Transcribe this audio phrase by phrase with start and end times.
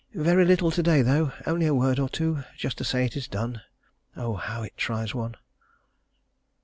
[0.15, 3.27] Very little to day though; only a word or two, just to say it is
[3.27, 3.61] done.
[4.17, 5.35] Oh, how it tries one!